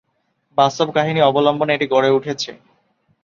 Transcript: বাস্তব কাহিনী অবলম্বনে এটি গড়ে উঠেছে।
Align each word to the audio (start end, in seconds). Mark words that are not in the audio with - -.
বাস্তব 0.57 0.87
কাহিনী 0.95 1.19
অবলম্বনে 1.21 1.71
এটি 1.75 1.87
গড়ে 1.93 2.09
উঠেছে। 2.17 2.51